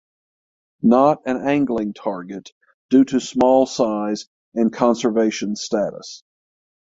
Not 0.81 1.21
an 1.27 1.37
angling 1.47 1.93
target 1.93 2.53
due 2.89 3.03
to 3.03 3.19
small 3.19 3.67
size 3.67 4.27
and 4.55 4.73
conservation 4.73 5.55
status. 5.55 6.23